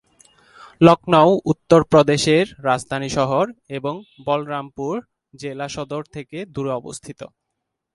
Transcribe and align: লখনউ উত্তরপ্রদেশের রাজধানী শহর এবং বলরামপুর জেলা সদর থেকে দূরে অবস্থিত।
লখনউ 0.81 1.31
উত্তরপ্রদেশের 1.51 2.45
রাজধানী 2.63 3.09
শহর 3.17 3.45
এবং 3.77 3.93
বলরামপুর 4.25 4.95
জেলা 5.33 5.67
সদর 5.75 6.01
থেকে 6.15 6.37
দূরে 6.53 6.71
অবস্থিত। 6.79 7.19